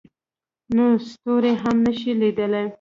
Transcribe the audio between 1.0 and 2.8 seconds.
ستوري هم نه شي لیدلی.